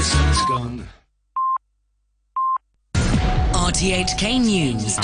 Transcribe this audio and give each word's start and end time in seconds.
innocence 0.00 0.44
gone. 0.46 0.88
RTHK 3.52 4.40
News. 4.40 4.96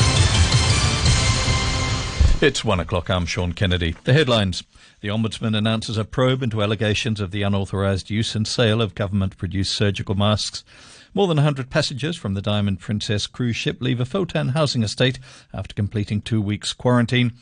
It's 2.42 2.64
one 2.64 2.80
o'clock. 2.80 3.10
I'm 3.10 3.26
Sean 3.26 3.52
Kennedy. 3.52 3.94
The 4.04 4.14
headlines. 4.14 4.64
The 5.02 5.08
Ombudsman 5.08 5.54
announces 5.54 5.98
a 5.98 6.04
probe 6.06 6.42
into 6.42 6.62
allegations 6.62 7.20
of 7.20 7.30
the 7.30 7.42
unauthorised 7.42 8.08
use 8.08 8.34
and 8.34 8.48
sale 8.48 8.80
of 8.80 8.94
government 8.94 9.36
produced 9.36 9.74
surgical 9.74 10.14
masks. 10.14 10.64
More 11.12 11.26
than 11.26 11.36
100 11.36 11.68
passengers 11.68 12.16
from 12.16 12.32
the 12.32 12.40
Diamond 12.40 12.80
Princess 12.80 13.26
cruise 13.26 13.56
ship 13.56 13.82
leave 13.82 14.00
a 14.00 14.06
Fo-Tan 14.06 14.48
housing 14.48 14.82
estate 14.82 15.18
after 15.52 15.74
completing 15.74 16.22
two 16.22 16.40
weeks 16.40 16.72
quarantine. 16.72 17.32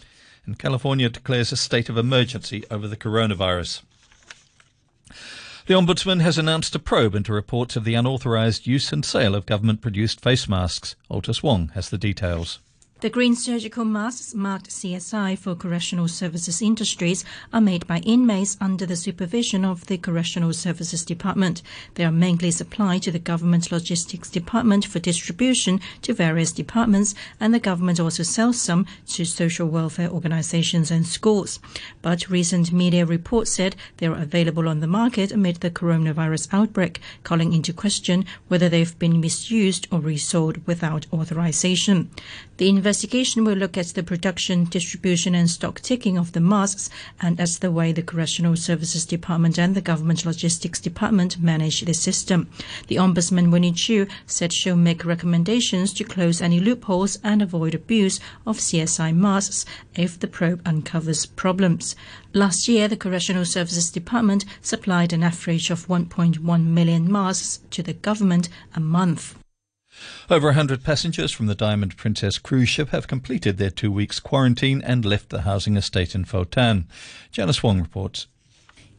And 0.44 0.58
California 0.58 1.08
declares 1.08 1.52
a 1.52 1.56
state 1.56 1.88
of 1.88 1.96
emergency 1.96 2.64
over 2.68 2.88
the 2.88 2.96
coronavirus. 2.96 3.82
The 5.66 5.72
Ombudsman 5.72 6.20
has 6.20 6.36
announced 6.36 6.74
a 6.74 6.78
probe 6.78 7.14
into 7.14 7.32
reports 7.32 7.74
of 7.74 7.84
the 7.84 7.94
unauthorised 7.94 8.66
use 8.66 8.92
and 8.92 9.02
sale 9.02 9.34
of 9.34 9.46
government 9.46 9.80
produced 9.80 10.20
face 10.20 10.46
masks. 10.46 10.94
Altus 11.10 11.42
Wong 11.42 11.68
has 11.72 11.88
the 11.88 11.96
details. 11.96 12.58
The 13.04 13.10
green 13.10 13.36
surgical 13.36 13.84
masks 13.84 14.34
marked 14.34 14.70
CSI 14.70 15.36
for 15.36 15.54
Correctional 15.54 16.08
Services 16.08 16.62
Industries 16.62 17.22
are 17.52 17.60
made 17.60 17.86
by 17.86 17.98
inmates 17.98 18.56
under 18.62 18.86
the 18.86 18.96
supervision 18.96 19.62
of 19.62 19.84
the 19.88 19.98
Correctional 19.98 20.54
Services 20.54 21.04
Department. 21.04 21.60
They 21.96 22.06
are 22.06 22.10
mainly 22.10 22.50
supplied 22.50 23.02
to 23.02 23.10
the 23.10 23.18
Government 23.18 23.70
Logistics 23.70 24.30
Department 24.30 24.86
for 24.86 25.00
distribution 25.00 25.82
to 26.00 26.14
various 26.14 26.50
departments, 26.50 27.14
and 27.38 27.52
the 27.52 27.60
government 27.60 28.00
also 28.00 28.22
sells 28.22 28.58
some 28.58 28.86
to 29.08 29.26
social 29.26 29.68
welfare 29.68 30.08
organizations 30.08 30.90
and 30.90 31.06
schools. 31.06 31.60
But 32.00 32.30
recent 32.30 32.72
media 32.72 33.04
reports 33.04 33.50
said 33.50 33.76
they 33.98 34.06
are 34.06 34.16
available 34.16 34.66
on 34.66 34.80
the 34.80 34.86
market 34.86 35.30
amid 35.30 35.56
the 35.56 35.70
coronavirus 35.70 36.48
outbreak, 36.52 37.02
calling 37.22 37.52
into 37.52 37.74
question 37.74 38.24
whether 38.48 38.70
they've 38.70 38.98
been 38.98 39.20
misused 39.20 39.88
or 39.90 40.00
resold 40.00 40.66
without 40.66 41.04
authorization. 41.12 42.08
The 42.56 42.68
investigation 42.68 43.44
will 43.44 43.56
look 43.56 43.76
at 43.76 43.88
the 43.88 44.04
production, 44.04 44.66
distribution, 44.66 45.34
and 45.34 45.50
stock 45.50 45.80
taking 45.80 46.16
of 46.16 46.30
the 46.30 46.40
masks 46.40 46.88
and 47.20 47.40
at 47.40 47.48
the 47.60 47.72
way 47.72 47.90
the 47.90 48.00
Correctional 48.00 48.54
Services 48.54 49.04
Department 49.04 49.58
and 49.58 49.74
the 49.74 49.80
Government 49.80 50.24
Logistics 50.24 50.78
Department 50.78 51.42
manage 51.42 51.80
the 51.80 51.94
system. 51.94 52.48
The 52.86 52.94
Ombudsman 52.94 53.50
Winnie 53.50 53.72
Chiu 53.72 54.06
said 54.24 54.52
she'll 54.52 54.76
make 54.76 55.04
recommendations 55.04 55.92
to 55.94 56.04
close 56.04 56.40
any 56.40 56.60
loopholes 56.60 57.18
and 57.24 57.42
avoid 57.42 57.74
abuse 57.74 58.20
of 58.46 58.58
CSI 58.58 59.12
masks 59.12 59.66
if 59.96 60.20
the 60.20 60.28
probe 60.28 60.62
uncovers 60.64 61.26
problems. 61.26 61.96
Last 62.32 62.68
year, 62.68 62.86
the 62.86 62.96
Correctional 62.96 63.46
Services 63.46 63.90
Department 63.90 64.44
supplied 64.62 65.12
an 65.12 65.24
average 65.24 65.70
of 65.70 65.88
1.1 65.88 66.66
million 66.66 67.10
masks 67.10 67.58
to 67.70 67.82
the 67.82 67.94
government 67.94 68.48
a 68.76 68.80
month. 68.80 69.34
Over 70.30 70.48
100 70.48 70.82
passengers 70.82 71.32
from 71.32 71.46
the 71.46 71.54
Diamond 71.54 71.96
Princess 71.96 72.38
cruise 72.38 72.68
ship 72.68 72.90
have 72.90 73.06
completed 73.06 73.58
their 73.58 73.70
two 73.70 73.92
weeks 73.92 74.20
quarantine 74.20 74.82
and 74.82 75.04
left 75.04 75.30
the 75.30 75.42
housing 75.42 75.76
estate 75.76 76.14
in 76.14 76.24
Fo-Tan. 76.24 76.86
Janice 77.30 77.62
Wong 77.62 77.80
reports. 77.80 78.26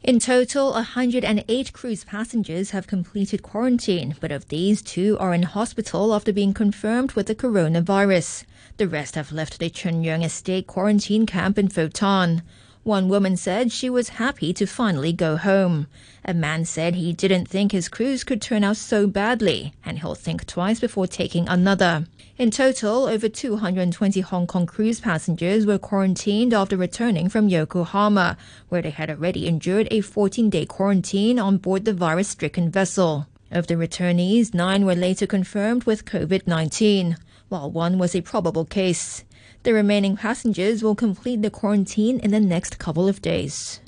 In 0.02 0.20
total, 0.20 0.72
108 0.72 1.72
cruise 1.72 2.04
passengers 2.04 2.70
have 2.70 2.86
completed 2.86 3.42
quarantine, 3.42 4.14
but 4.20 4.30
of 4.30 4.48
these, 4.48 4.80
two 4.80 5.16
are 5.18 5.34
in 5.34 5.42
hospital 5.42 6.14
after 6.14 6.32
being 6.32 6.54
confirmed 6.54 7.12
with 7.12 7.26
the 7.26 7.34
coronavirus. 7.34 8.44
The 8.76 8.86
rest 8.86 9.16
have 9.16 9.32
left 9.32 9.58
the 9.58 9.68
Chun 9.68 10.04
Yeung 10.04 10.24
Estate 10.24 10.68
quarantine 10.68 11.26
camp 11.26 11.58
in 11.58 11.68
Fo-Tan. 11.68 12.42
One 12.86 13.08
woman 13.08 13.36
said 13.36 13.72
she 13.72 13.90
was 13.90 14.10
happy 14.10 14.52
to 14.52 14.64
finally 14.64 15.12
go 15.12 15.36
home. 15.36 15.88
A 16.24 16.32
man 16.32 16.64
said 16.64 16.94
he 16.94 17.12
didn't 17.12 17.46
think 17.46 17.72
his 17.72 17.88
cruise 17.88 18.22
could 18.22 18.40
turn 18.40 18.62
out 18.62 18.76
so 18.76 19.08
badly, 19.08 19.74
and 19.84 19.98
he'll 19.98 20.14
think 20.14 20.46
twice 20.46 20.78
before 20.78 21.08
taking 21.08 21.48
another. 21.48 22.06
In 22.38 22.52
total, 22.52 23.06
over 23.06 23.28
220 23.28 24.20
Hong 24.20 24.46
Kong 24.46 24.66
cruise 24.66 25.00
passengers 25.00 25.66
were 25.66 25.80
quarantined 25.80 26.54
after 26.54 26.76
returning 26.76 27.28
from 27.28 27.48
Yokohama, 27.48 28.36
where 28.68 28.82
they 28.82 28.90
had 28.90 29.10
already 29.10 29.48
endured 29.48 29.88
a 29.90 30.00
14 30.00 30.48
day 30.48 30.64
quarantine 30.64 31.40
on 31.40 31.56
board 31.58 31.86
the 31.86 31.92
virus 31.92 32.28
stricken 32.28 32.70
vessel. 32.70 33.26
Of 33.50 33.66
the 33.66 33.74
returnees, 33.74 34.54
nine 34.54 34.86
were 34.86 34.94
later 34.94 35.26
confirmed 35.26 35.82
with 35.86 36.04
COVID 36.04 36.46
19, 36.46 37.16
while 37.48 37.68
one 37.68 37.98
was 37.98 38.14
a 38.14 38.20
probable 38.20 38.64
case. 38.64 39.24
The 39.66 39.74
remaining 39.74 40.16
passengers 40.16 40.84
will 40.84 40.94
complete 40.94 41.42
the 41.42 41.50
quarantine 41.50 42.20
in 42.20 42.30
the 42.30 42.38
next 42.38 42.78
couple 42.78 43.08
of 43.08 43.20
days. 43.20 43.80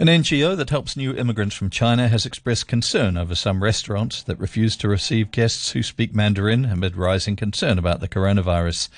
An 0.00 0.08
NGO 0.08 0.56
that 0.56 0.70
helps 0.70 0.96
new 0.96 1.14
immigrants 1.14 1.54
from 1.54 1.70
China 1.70 2.08
has 2.08 2.26
expressed 2.26 2.66
concern 2.66 3.16
over 3.16 3.36
some 3.36 3.62
restaurants 3.62 4.24
that 4.24 4.40
refuse 4.40 4.76
to 4.78 4.88
receive 4.88 5.30
guests 5.30 5.70
who 5.70 5.84
speak 5.84 6.16
Mandarin 6.16 6.64
amid 6.64 6.96
rising 6.96 7.36
concern 7.36 7.78
about 7.78 8.00
the 8.00 8.08
coronavirus. 8.08 8.88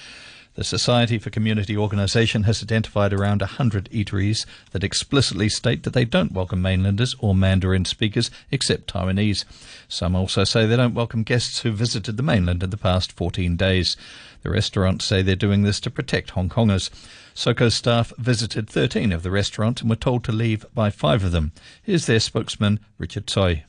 The 0.57 0.65
Society 0.65 1.19
for 1.19 1.29
Community 1.29 1.77
Organisation 1.77 2.45
has 2.45 2.63
identified 2.63 3.13
around 3.13 3.43
100 3.43 3.91
eateries 3.93 4.47
that 4.71 4.83
explicitly 4.83 5.51
state 5.51 5.83
that 5.83 5.93
they 5.93 6.07
don't 6.07 6.33
welcome 6.33 6.63
mainlanders 6.63 7.15
or 7.19 7.35
Mandarin 7.35 7.85
speakers 7.85 8.31
except 8.51 8.91
Taiwanese. 8.91 9.45
Some 9.87 10.17
also 10.17 10.45
say 10.45 10.65
they 10.65 10.77
don't 10.77 10.95
welcome 10.95 11.25
guests 11.25 11.61
who 11.61 11.73
visited 11.73 12.17
the 12.17 12.23
mainland 12.23 12.63
in 12.63 12.71
the 12.71 12.79
past 12.79 13.13
14 13.13 13.57
days. 13.57 13.99
The 14.45 14.49
restaurants 14.49 15.05
say 15.05 15.21
they're 15.21 15.37
doing 15.37 15.63
this 15.63 15.79
to 15.81 15.91
protect 15.91 16.31
Hong 16.31 16.49
Kongers. 16.49 16.89
SOCO 17.35 17.69
staff 17.69 18.15
visited 18.17 18.67
13 18.67 19.13
of 19.13 19.23
the 19.23 19.31
restaurants 19.31 19.83
and 19.83 19.91
were 19.91 19.97
told 19.97 20.25
to 20.25 20.33
leave 20.33 20.65
by 20.75 20.89
five 20.89 21.23
of 21.23 21.33
them. 21.33 21.53
Here's 21.83 22.07
their 22.07 22.19
spokesman, 22.19 22.81
Richard 22.97 23.27
Tsoi. 23.27 23.65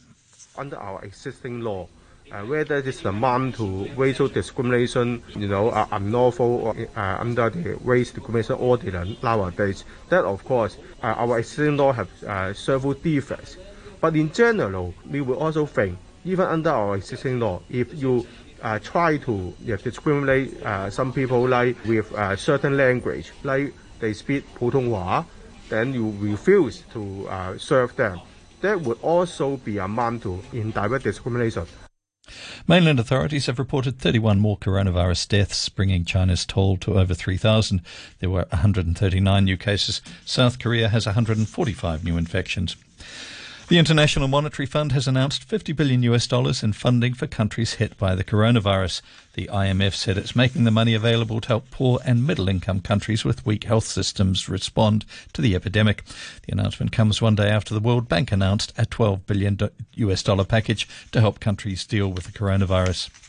Under 0.57 0.77
our 0.77 1.03
existing 1.03 1.59
law, 1.59 1.89
uh, 2.31 2.41
whether 2.41 2.77
it 2.77 2.87
is 2.87 3.03
amount 3.05 3.55
to 3.55 3.89
racial 3.95 4.27
discrimination, 4.27 5.23
you 5.35 5.47
know, 5.47 5.69
uh, 5.69 5.87
unlawful 5.91 6.45
or, 6.45 6.75
uh, 6.95 7.17
under 7.19 7.49
the 7.49 7.77
race 7.83 8.11
discrimination 8.11 8.55
ordinance 8.55 9.21
nowadays. 9.23 9.85
That, 10.09 10.25
of 10.25 10.43
course, 10.43 10.77
uh, 11.03 11.07
our 11.07 11.39
existing 11.39 11.77
law 11.77 11.91
have 11.93 12.09
uh, 12.23 12.53
several 12.53 12.93
defects. 12.93 13.57
But 14.01 14.15
in 14.15 14.31
general, 14.31 14.93
we 15.09 15.21
will 15.21 15.37
also 15.37 15.65
think, 15.65 15.97
even 16.25 16.45
under 16.45 16.69
our 16.69 16.95
existing 16.95 17.39
law, 17.39 17.61
if 17.69 17.93
you 17.93 18.27
uh, 18.61 18.79
try 18.79 19.17
to 19.17 19.53
discriminate 19.83 20.61
uh, 20.63 20.89
some 20.89 21.13
people 21.13 21.47
like 21.47 21.75
with 21.85 22.11
uh, 22.13 22.35
certain 22.35 22.77
language, 22.77 23.31
like 23.43 23.73
they 23.99 24.13
speak 24.13 24.43
Putonghua, 24.55 25.25
then 25.69 25.93
you 25.93 26.13
refuse 26.19 26.83
to 26.93 27.27
uh, 27.29 27.57
serve 27.57 27.95
them. 27.95 28.19
That 28.61 28.81
would 28.81 28.99
also 29.01 29.57
be 29.57 29.77
a 29.77 29.85
amount 29.85 30.23
to 30.23 30.41
indirect 30.53 31.03
discrimination. 31.03 31.65
Mainland 32.67 32.99
authorities 32.99 33.45
have 33.45 33.59
reported 33.59 33.99
31 33.99 34.39
more 34.39 34.57
coronavirus 34.57 35.27
deaths, 35.27 35.69
bringing 35.69 36.05
China's 36.05 36.45
toll 36.45 36.77
to 36.77 36.99
over 36.99 37.13
3,000. 37.13 37.81
There 38.19 38.29
were 38.29 38.47
139 38.49 39.45
new 39.45 39.57
cases. 39.57 40.01
South 40.25 40.59
Korea 40.59 40.89
has 40.89 41.05
145 41.05 42.03
new 42.03 42.17
infections. 42.17 42.75
The 43.69 43.79
International 43.79 44.29
Monetary 44.29 44.65
Fund 44.65 44.93
has 44.93 45.09
announced 45.09 45.43
50 45.43 45.73
billion 45.73 46.01
US 46.03 46.25
dollars 46.25 46.63
in 46.63 46.71
funding 46.71 47.13
for 47.13 47.27
countries 47.27 47.73
hit 47.73 47.97
by 47.97 48.15
the 48.15 48.23
coronavirus. 48.23 49.01
The 49.33 49.49
IMF 49.51 49.93
said 49.93 50.17
it's 50.17 50.37
making 50.37 50.63
the 50.63 50.71
money 50.71 50.93
available 50.93 51.41
to 51.41 51.47
help 51.49 51.69
poor 51.69 51.99
and 52.05 52.25
middle 52.25 52.47
income 52.47 52.79
countries 52.79 53.25
with 53.25 53.45
weak 53.45 53.65
health 53.65 53.83
systems 53.83 54.47
respond 54.47 55.03
to 55.33 55.41
the 55.41 55.53
epidemic. 55.53 56.05
The 56.45 56.53
announcement 56.53 56.93
comes 56.93 57.21
one 57.21 57.35
day 57.35 57.49
after 57.49 57.73
the 57.73 57.81
World 57.81 58.07
Bank 58.07 58.31
announced 58.31 58.71
a 58.77 58.85
12 58.85 59.25
billion 59.25 59.59
US 59.95 60.23
dollar 60.23 60.45
package 60.45 60.87
to 61.11 61.19
help 61.19 61.41
countries 61.41 61.85
deal 61.85 62.07
with 62.07 62.23
the 62.23 62.31
coronavirus. 62.31 63.26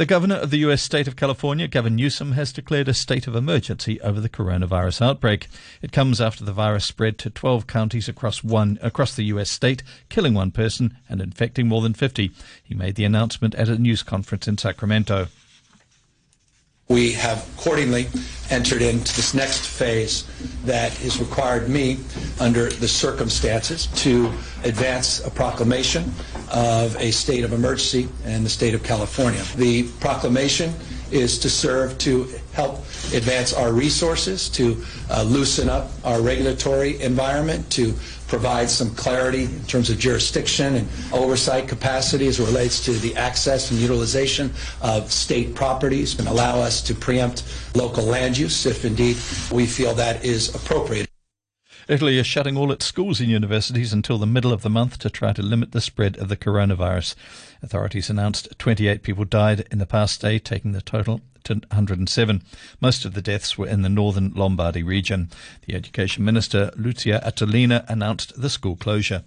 The 0.00 0.06
governor 0.06 0.36
of 0.36 0.48
the 0.48 0.60
U.S. 0.60 0.80
state 0.80 1.06
of 1.08 1.16
California, 1.16 1.68
Gavin 1.68 1.94
Newsom, 1.94 2.32
has 2.32 2.54
declared 2.54 2.88
a 2.88 2.94
state 2.94 3.26
of 3.26 3.36
emergency 3.36 4.00
over 4.00 4.18
the 4.18 4.30
coronavirus 4.30 5.02
outbreak. 5.02 5.48
It 5.82 5.92
comes 5.92 6.22
after 6.22 6.42
the 6.42 6.54
virus 6.54 6.86
spread 6.86 7.18
to 7.18 7.28
12 7.28 7.66
counties 7.66 8.08
across 8.08 8.42
one 8.42 8.78
across 8.80 9.14
the 9.14 9.24
U.S. 9.24 9.50
state, 9.50 9.82
killing 10.08 10.32
one 10.32 10.52
person 10.52 10.96
and 11.06 11.20
infecting 11.20 11.68
more 11.68 11.82
than 11.82 11.92
50. 11.92 12.30
He 12.64 12.74
made 12.74 12.94
the 12.94 13.04
announcement 13.04 13.54
at 13.56 13.68
a 13.68 13.76
news 13.76 14.02
conference 14.02 14.48
in 14.48 14.56
Sacramento. 14.56 15.26
We 16.88 17.12
have 17.12 17.46
accordingly 17.58 18.08
entered 18.48 18.80
into 18.80 19.14
this 19.14 19.34
next 19.34 19.66
phase 19.66 20.24
that 20.64 20.92
has 20.94 21.20
required 21.20 21.68
me, 21.68 21.98
under 22.40 22.70
the 22.70 22.88
circumstances, 22.88 23.86
to 23.96 24.32
advance 24.64 25.22
a 25.24 25.30
proclamation 25.30 26.10
of 26.50 26.96
a 26.96 27.10
state 27.10 27.44
of 27.44 27.52
emergency 27.52 28.08
in 28.24 28.44
the 28.44 28.50
state 28.50 28.74
of 28.74 28.82
California. 28.82 29.42
The 29.56 29.84
proclamation 30.00 30.74
is 31.10 31.38
to 31.40 31.50
serve 31.50 31.98
to 31.98 32.28
help 32.52 32.78
advance 33.12 33.52
our 33.52 33.72
resources, 33.72 34.48
to 34.50 34.82
uh, 35.10 35.22
loosen 35.22 35.68
up 35.68 35.90
our 36.04 36.20
regulatory 36.20 37.00
environment, 37.02 37.70
to 37.72 37.94
provide 38.28 38.70
some 38.70 38.94
clarity 38.94 39.44
in 39.44 39.64
terms 39.64 39.90
of 39.90 39.98
jurisdiction 39.98 40.76
and 40.76 40.88
oversight 41.12 41.66
capacity 41.66 42.28
as 42.28 42.38
it 42.38 42.44
relates 42.44 42.84
to 42.84 42.92
the 42.92 43.14
access 43.16 43.72
and 43.72 43.80
utilization 43.80 44.52
of 44.82 45.10
state 45.10 45.52
properties 45.54 46.16
and 46.18 46.28
allow 46.28 46.60
us 46.60 46.80
to 46.80 46.94
preempt 46.94 47.42
local 47.74 48.04
land 48.04 48.38
use 48.38 48.66
if 48.66 48.84
indeed 48.84 49.16
we 49.50 49.66
feel 49.66 49.94
that 49.94 50.24
is 50.24 50.54
appropriate. 50.54 51.09
Italy 51.90 52.18
is 52.18 52.26
shutting 52.28 52.56
all 52.56 52.70
its 52.70 52.86
schools 52.86 53.18
and 53.18 53.28
universities 53.28 53.92
until 53.92 54.16
the 54.16 54.24
middle 54.24 54.52
of 54.52 54.62
the 54.62 54.70
month 54.70 54.96
to 55.00 55.10
try 55.10 55.32
to 55.32 55.42
limit 55.42 55.72
the 55.72 55.80
spread 55.80 56.16
of 56.18 56.28
the 56.28 56.36
coronavirus. 56.36 57.16
Authorities 57.64 58.08
announced 58.08 58.56
28 58.60 59.02
people 59.02 59.24
died 59.24 59.66
in 59.72 59.78
the 59.78 59.86
past 59.86 60.20
day, 60.20 60.38
taking 60.38 60.70
the 60.70 60.82
total 60.82 61.20
to 61.42 61.54
107. 61.54 62.42
Most 62.80 63.04
of 63.04 63.14
the 63.14 63.20
deaths 63.20 63.58
were 63.58 63.66
in 63.66 63.82
the 63.82 63.88
northern 63.88 64.32
Lombardy 64.36 64.84
region. 64.84 65.30
The 65.66 65.74
Education 65.74 66.24
Minister, 66.24 66.70
Lucia 66.76 67.20
Azzolina, 67.26 67.84
announced 67.88 68.40
the 68.40 68.50
school 68.50 68.76
closure. 68.76 69.24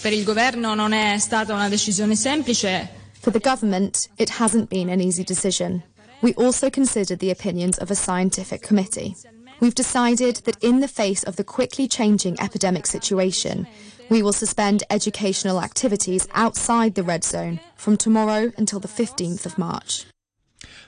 Per 0.00 0.12
il 0.12 0.22
governo 0.22 0.76
non 0.76 0.92
è 0.92 1.18
stata 1.18 1.52
una 1.54 1.68
decisione 1.68 2.14
semplice. 2.14 2.88
For 3.14 3.32
the 3.32 3.40
government, 3.40 4.08
it 4.16 4.38
hasn't 4.38 4.68
been 4.70 4.90
an 4.90 5.00
easy 5.00 5.24
decision. 5.24 5.82
We 6.22 6.34
also 6.34 6.70
considered 6.70 7.18
the 7.18 7.32
opinions 7.32 7.78
of 7.78 7.90
a 7.90 7.96
scientific 7.96 8.62
committee. 8.62 9.16
We've 9.60 9.74
decided 9.74 10.36
that 10.46 10.62
in 10.64 10.80
the 10.80 10.88
face 10.88 11.22
of 11.22 11.36
the 11.36 11.44
quickly 11.44 11.86
changing 11.86 12.40
epidemic 12.40 12.86
situation, 12.86 13.66
we 14.08 14.22
will 14.22 14.32
suspend 14.32 14.84
educational 14.88 15.60
activities 15.60 16.26
outside 16.32 16.94
the 16.94 17.02
red 17.02 17.24
zone 17.24 17.60
from 17.76 17.98
tomorrow 17.98 18.52
until 18.56 18.80
the 18.80 18.88
15th 18.88 19.44
of 19.44 19.58
March. 19.58 20.06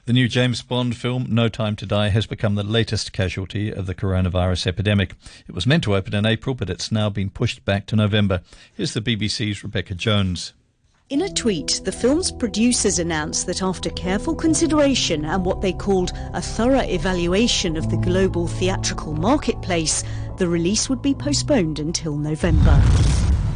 The 0.06 0.12
new 0.12 0.26
James 0.26 0.62
Bond 0.62 0.96
film, 0.96 1.26
No 1.28 1.48
Time 1.48 1.76
to 1.76 1.86
Die, 1.86 2.08
has 2.08 2.26
become 2.26 2.54
the 2.56 2.64
latest 2.64 3.12
casualty 3.12 3.70
of 3.70 3.86
the 3.86 3.94
coronavirus 3.94 4.66
epidemic. 4.66 5.14
It 5.46 5.54
was 5.54 5.66
meant 5.66 5.84
to 5.84 5.94
open 5.94 6.14
in 6.14 6.26
April, 6.26 6.54
but 6.56 6.70
it's 6.70 6.90
now 6.90 7.08
been 7.08 7.30
pushed 7.30 7.64
back 7.64 7.86
to 7.86 7.96
November. 7.96 8.40
Here's 8.74 8.94
the 8.94 9.00
BBC's 9.00 9.62
Rebecca 9.62 9.94
Jones. 9.94 10.54
In 11.12 11.20
a 11.20 11.28
tweet, 11.28 11.82
the 11.84 11.92
film's 11.92 12.32
producers 12.32 12.98
announced 12.98 13.44
that 13.44 13.60
after 13.60 13.90
careful 13.90 14.34
consideration 14.34 15.26
and 15.26 15.44
what 15.44 15.60
they 15.60 15.74
called 15.74 16.10
a 16.32 16.40
thorough 16.40 16.80
evaluation 16.80 17.76
of 17.76 17.90
the 17.90 17.98
global 17.98 18.48
theatrical 18.48 19.12
marketplace, 19.12 20.04
the 20.38 20.48
release 20.48 20.88
would 20.88 21.02
be 21.02 21.12
postponed 21.12 21.78
until 21.78 22.16
November. 22.16 22.76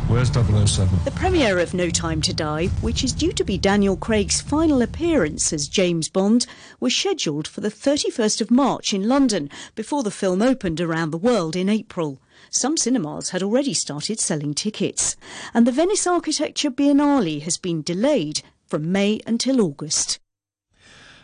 Where's 0.06 0.28
007? 0.28 0.98
The 1.06 1.10
premiere 1.12 1.58
of 1.58 1.72
No 1.72 1.88
Time 1.88 2.20
to 2.20 2.34
Die, 2.34 2.66
which 2.82 3.02
is 3.02 3.14
due 3.14 3.32
to 3.32 3.42
be 3.42 3.56
Daniel 3.56 3.96
Craig's 3.96 4.42
final 4.42 4.82
appearance 4.82 5.50
as 5.50 5.66
James 5.66 6.10
Bond, 6.10 6.46
was 6.78 6.94
scheduled 6.94 7.48
for 7.48 7.62
the 7.62 7.70
31st 7.70 8.42
of 8.42 8.50
March 8.50 8.92
in 8.92 9.08
London 9.08 9.48
before 9.74 10.02
the 10.02 10.10
film 10.10 10.42
opened 10.42 10.78
around 10.78 11.10
the 11.10 11.16
world 11.16 11.56
in 11.56 11.70
April. 11.70 12.20
Some 12.58 12.78
cinemas 12.78 13.28
had 13.28 13.42
already 13.42 13.74
started 13.74 14.18
selling 14.18 14.54
tickets, 14.54 15.14
and 15.52 15.66
the 15.66 15.72
Venice 15.72 16.06
Architecture 16.06 16.70
Biennale 16.70 17.42
has 17.42 17.58
been 17.58 17.82
delayed 17.82 18.40
from 18.66 18.90
May 18.90 19.20
until 19.26 19.60
August. 19.60 20.18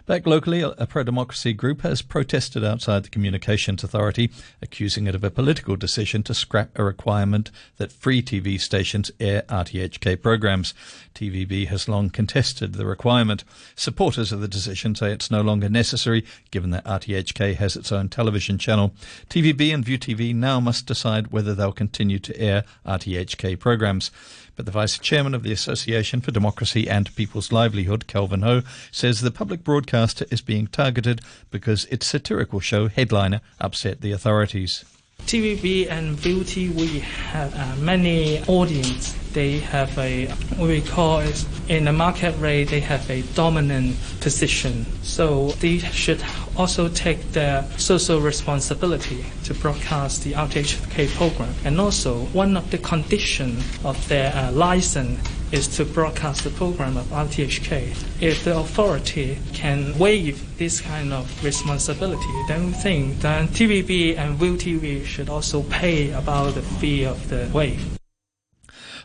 Back 0.05 0.27
locally, 0.27 0.63
a 0.63 0.87
pro 0.89 1.05
democracy 1.05 1.53
group 1.53 1.83
has 1.83 2.03
protested 2.03 2.65
outside 2.65 3.05
the 3.05 3.09
Communications 3.09 3.85
Authority, 3.85 4.33
accusing 4.61 5.07
it 5.07 5.15
of 5.15 5.23
a 5.23 5.31
political 5.31 5.77
decision 5.77 6.25
to 6.25 6.35
scrap 6.35 6.77
a 6.77 6.83
requirement 6.83 7.53
that 7.77 7.93
free 7.93 8.21
TV 8.21 8.61
stations 8.61 9.13
air 9.21 9.43
RTHK 9.43 10.21
programs. 10.21 10.75
TVB 11.15 11.69
has 11.69 11.89
long 11.89 12.11
contested 12.11 12.73
the 12.73 12.85
requirement. 12.85 13.45
Supporters 13.77 14.33
of 14.33 14.41
the 14.41 14.49
decision 14.49 14.97
say 14.97 15.13
it's 15.13 15.31
no 15.31 15.41
longer 15.41 15.69
necessary, 15.69 16.25
given 16.51 16.71
that 16.71 16.85
RTHK 16.85 17.55
has 17.55 17.77
its 17.77 17.93
own 17.93 18.09
television 18.09 18.59
channel. 18.59 18.95
TVB 19.31 19.73
and 19.73 19.85
ViuTV 19.85 20.35
now 20.35 20.59
must 20.59 20.85
decide 20.85 21.29
whether 21.29 21.55
they'll 21.55 21.71
continue 21.71 22.19
to 22.19 22.37
air 22.41 22.65
RTHK 22.85 23.57
programs. 23.57 24.11
But 24.55 24.67
the 24.67 24.73
Vice 24.73 24.99
Chairman 24.99 25.35
of 25.35 25.43
the 25.43 25.53
Association 25.53 26.21
for 26.21 26.31
Democracy 26.31 26.89
and 26.89 27.15
People's 27.17 27.53
Livelihood, 27.53 28.07
Kelvin 28.07 28.43
Ho, 28.43 28.63
says 28.91 29.21
the 29.21 29.31
public 29.31 29.65
broadcaster 29.65 30.27
is 30.31 30.43
being 30.43 30.67
targeted 30.67 31.23
because 31.51 31.87
its 31.87 32.07
satirical 32.07 32.61
show 32.61 32.89
Headliner 32.89 33.41
upset 33.61 34.03
the 34.03 34.13
authorities. 34.13 34.85
TVB 35.27 35.91
and 35.91 36.17
ViuTV 36.17 37.01
have 37.01 37.55
uh, 37.55 37.77
many 37.83 38.43
audience. 38.45 39.13
They 39.33 39.61
have 39.61 39.97
a 39.99 40.27
what 40.57 40.69
we 40.69 40.83
call 40.83 41.21
is 41.21 41.47
in 41.69 41.85
the 41.85 41.93
market 41.93 42.39
rate. 42.39 42.69
They 42.69 42.81
have 42.81 43.09
a 43.11 43.23
dominant 43.35 43.97
position, 44.21 44.85
so 45.03 45.53
they 45.61 45.79
should 45.79 46.23
also 46.57 46.89
take 46.89 47.33
their 47.33 47.65
social 47.79 48.21
responsibility 48.21 49.25
to 49.45 49.55
broadcast 49.55 50.23
the 50.25 50.33
RTHK 50.33 51.09
program. 51.17 51.55
And 51.65 51.81
also, 51.81 52.27
one 52.35 52.57
of 52.57 52.71
the 52.71 52.79
conditions 52.79 53.65
of 53.85 53.97
their 54.09 54.35
uh, 54.35 54.53
license 54.53 55.19
is 55.53 55.69
to 55.77 55.85
broadcast 55.85 56.45
the 56.45 56.51
program 56.51 56.97
of 56.97 57.07
RTHK. 57.07 57.95
If 58.21 58.45
the 58.45 58.59
authority 58.59 59.39
can 59.53 59.97
waive 59.99 60.59
this 60.59 60.81
kind 60.81 61.13
of 61.13 61.45
responsibility, 61.45 62.33
then 62.49 62.67
we 62.67 62.73
think 62.73 63.21
that 63.21 63.51
TVB 63.51 64.17
and 64.17 64.39
ViuTV 64.39 65.05
should 65.05 65.29
also 65.29 65.63
pay 65.65 66.11
about 66.11 66.55
the 66.55 66.63
fee 66.63 67.05
of 67.05 67.29
the 67.29 67.51
waive. 67.53 67.99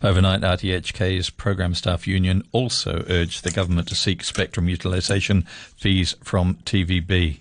Overnight, 0.04 0.42
RTHK's 0.42 1.32
Programme 1.32 1.74
Staff 1.74 2.08
Union 2.08 2.44
also 2.52 3.04
urged 3.10 3.44
the 3.44 3.52
government 3.52 3.88
to 3.90 3.96
seek 3.96 4.24
spectrum 4.24 4.70
utilisation 4.70 5.42
fees 5.76 6.16
from 6.24 6.56
TVB. 6.66 7.40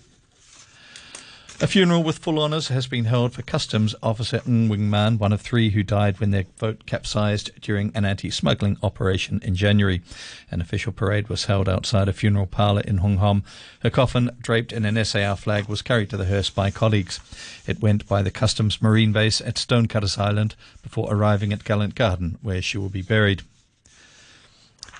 A 1.58 1.66
funeral 1.66 2.02
with 2.02 2.18
full 2.18 2.38
honours 2.38 2.68
has 2.68 2.86
been 2.86 3.06
held 3.06 3.32
for 3.32 3.40
Customs 3.40 3.94
Officer 4.02 4.42
Ng 4.46 4.68
Wing 4.68 4.90
Man, 4.90 5.16
one 5.16 5.32
of 5.32 5.40
three 5.40 5.70
who 5.70 5.82
died 5.82 6.20
when 6.20 6.30
their 6.30 6.44
boat 6.58 6.84
capsized 6.84 7.50
during 7.62 7.90
an 7.94 8.04
anti 8.04 8.28
smuggling 8.28 8.76
operation 8.82 9.40
in 9.42 9.54
January. 9.54 10.02
An 10.50 10.60
official 10.60 10.92
parade 10.92 11.30
was 11.30 11.46
held 11.46 11.66
outside 11.66 12.08
a 12.08 12.12
funeral 12.12 12.46
parlour 12.46 12.82
in 12.82 12.98
Hung 12.98 13.16
Hom. 13.16 13.42
Her 13.80 13.88
coffin, 13.88 14.32
draped 14.38 14.70
in 14.70 14.84
an 14.84 15.02
SAR 15.02 15.34
flag, 15.34 15.66
was 15.66 15.80
carried 15.80 16.10
to 16.10 16.18
the 16.18 16.26
hearse 16.26 16.50
by 16.50 16.70
colleagues. 16.70 17.20
It 17.66 17.80
went 17.80 18.06
by 18.06 18.20
the 18.20 18.30
Customs 18.30 18.82
Marine 18.82 19.12
Base 19.12 19.40
at 19.40 19.56
Stonecutters 19.56 20.18
Island 20.18 20.56
before 20.82 21.08
arriving 21.10 21.54
at 21.54 21.64
Gallant 21.64 21.94
Garden, 21.94 22.36
where 22.42 22.60
she 22.60 22.76
will 22.76 22.90
be 22.90 23.00
buried. 23.00 23.42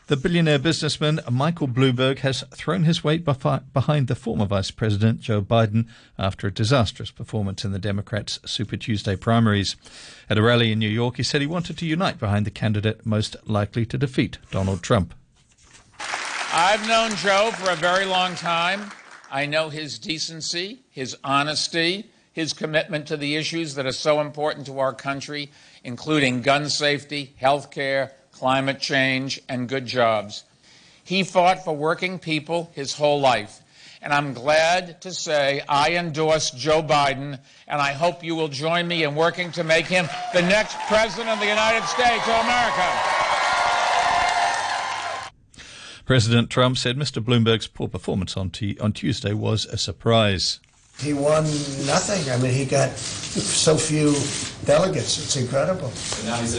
The 0.08 0.17
billionaire 0.17 0.61
businessman 0.61 1.19
Michael 1.29 1.67
Bloomberg 1.67 2.20
has 2.20 2.44
thrown 2.53 2.85
his 2.85 3.03
weight 3.03 3.25
behind 3.25 4.06
the 4.06 4.14
former 4.14 4.47
Vice 4.47 4.70
President 4.70 5.20
Joe 5.20 5.43
Biden 5.43 5.88
after 6.17 6.47
a 6.47 6.55
disastrous 6.55 7.11
performance 7.11 7.64
in 7.64 7.73
the 7.73 7.81
Democrats' 7.81 8.38
Super 8.44 8.76
Tuesday 8.76 9.17
primaries. 9.17 9.75
At 10.31 10.38
a 10.38 10.43
rally 10.43 10.70
in 10.70 10.79
New 10.79 10.88
York, 10.88 11.17
he 11.17 11.25
said 11.25 11.41
he 11.41 11.47
wanted 11.49 11.76
to 11.79 11.87
unite 11.87 12.20
behind 12.20 12.47
the 12.47 12.53
candidate 12.53 13.05
most 13.05 13.35
likely 13.49 13.85
to 13.85 13.99
defeat 13.99 14.38
Donald 14.53 14.81
Trump. 14.81 15.12
I've 16.53 16.87
known 16.87 17.11
Joe 17.17 17.50
for 17.56 17.73
a 17.73 17.75
very 17.76 18.05
long 18.05 18.37
time. 18.37 18.93
I 19.29 19.47
know 19.47 19.70
his 19.70 19.99
decency, 19.99 20.82
his 20.88 21.17
honesty, 21.25 22.12
his 22.32 22.53
commitment 22.53 23.08
to 23.08 23.17
the 23.17 23.35
issues 23.35 23.75
that 23.75 23.87
are 23.87 23.93
so 23.93 24.20
important 24.20 24.67
to 24.67 24.79
our 24.79 24.94
country, 24.94 25.50
including 25.82 26.43
gun 26.43 26.70
safety, 26.70 27.35
health 27.38 27.73
care, 27.73 28.12
climate 28.38 28.80
change, 28.80 29.40
and 29.48 29.68
good 29.68 29.86
jobs. 29.86 30.44
He 31.02 31.22
fought 31.22 31.64
for 31.64 31.74
working 31.74 32.19
people 32.19 32.70
his 32.74 32.93
whole 32.93 33.20
life. 33.20 33.60
And 34.02 34.12
I'm 34.12 34.34
glad 34.34 35.00
to 35.02 35.12
say 35.12 35.62
I 35.69 35.93
endorse 35.93 36.50
Joe 36.50 36.82
Biden, 36.82 37.40
and 37.66 37.81
I 37.81 37.93
hope 37.93 38.22
you 38.22 38.36
will 38.36 38.48
join 38.48 38.86
me 38.86 39.05
in 39.05 39.14
working 39.14 39.50
to 39.52 39.64
make 39.64 39.86
him 39.86 40.08
the 40.34 40.43
next 40.43 40.76
President 40.86 41.31
of 41.31 41.40
the 41.40 41.46
United 41.46 41.84
States 41.86 42.28
of 42.28 42.44
America. 42.44 43.16
President 46.05 46.50
Trump 46.50 46.76
said 46.76 46.96
Mr. 46.96 47.24
Bloomberg's 47.24 47.66
poor 47.66 47.88
performance 47.88 48.36
on, 48.36 48.50
t- 48.50 48.78
on 48.78 48.93
Tuesday 48.93 49.32
was 49.32 49.64
a 49.66 49.78
surprise. 49.78 50.60
He 50.98 51.12
won 51.12 51.44
nothing. 51.84 52.31
I 52.32 52.38
mean, 52.38 52.53
he 52.53 52.65
got 52.65 52.96
so 52.96 53.76
few 53.76 54.15
delegates. 54.65 55.19
It's 55.19 55.36
incredible. 55.36 55.93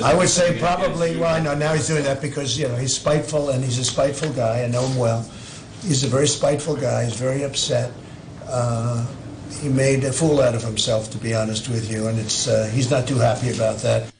I 0.03 0.13
would 0.13 0.29
say 0.29 0.59
probably, 0.59 1.17
well, 1.17 1.33
I 1.33 1.39
know 1.39 1.55
now 1.55 1.73
he's 1.73 1.87
doing 1.87 2.03
that 2.03 2.21
because, 2.21 2.57
you 2.57 2.67
know, 2.67 2.75
he's 2.75 2.95
spiteful 2.95 3.49
and 3.49 3.63
he's 3.63 3.79
a 3.79 3.83
spiteful 3.83 4.31
guy. 4.33 4.63
I 4.63 4.67
know 4.67 4.85
him 4.85 4.97
well. 4.97 5.23
He's 5.81 6.03
a 6.03 6.07
very 6.07 6.27
spiteful 6.27 6.75
guy. 6.75 7.05
He's 7.05 7.15
very 7.15 7.43
upset. 7.43 7.91
Uh, 8.47 9.05
he 9.59 9.69
made 9.69 10.03
a 10.03 10.13
fool 10.13 10.39
out 10.41 10.53
of 10.53 10.63
himself, 10.63 11.09
to 11.11 11.17
be 11.17 11.33
honest 11.33 11.67
with 11.69 11.91
you, 11.91 12.07
and 12.07 12.19
it's 12.19 12.47
uh, 12.47 12.69
he's 12.73 12.91
not 12.91 13.07
too 13.07 13.17
happy 13.17 13.49
about 13.49 13.77
that. 13.79 14.11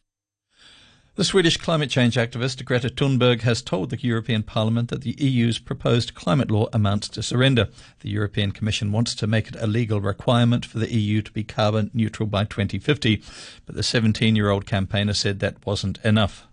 The 1.18 1.24
Swedish 1.24 1.58
climate 1.58 1.90
change 1.90 2.16
activist 2.16 2.64
Greta 2.64 2.90
Thunberg 2.90 3.42
has 3.42 3.64
told 3.64 3.90
the 3.90 3.98
European 4.00 4.44
Parliament 4.44 4.90
that 4.90 5.02
the 5.02 5.16
EU's 5.18 5.58
proposed 5.58 6.14
climate 6.14 6.52
law 6.52 6.68
amounts 6.72 7.10
to 7.10 7.24
surrender. 7.24 7.70
The 8.02 8.12
European 8.12 8.52
Commission 8.52 8.92
wants 8.92 9.16
to 9.16 9.26
make 9.26 9.48
it 9.48 9.56
a 9.58 9.66
legal 9.66 10.00
requirement 10.00 10.64
for 10.64 10.78
the 10.78 10.94
EU 10.94 11.24
to 11.24 11.32
be 11.32 11.44
carbon 11.44 11.90
neutral 11.92 12.28
by 12.28 12.44
2050, 12.44 13.24
but 13.66 13.74
the 13.74 13.82
17 13.82 14.36
year 14.36 14.52
old 14.52 14.68
campaigner 14.68 15.16
said 15.16 15.40
that 15.40 15.66
wasn't 15.66 15.98
enough. 16.06 16.46